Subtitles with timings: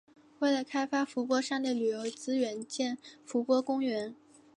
[0.39, 4.15] 为了开发伏波山的旅游资源建伏波公园。